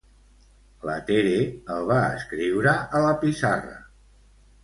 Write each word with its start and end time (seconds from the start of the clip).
La 0.89 0.93
Tere 1.09 1.33
el 1.75 1.85
va 1.91 1.99
escriure 2.15 2.73
a 3.01 3.01
la 3.05 3.11
pissarra. 3.25 3.77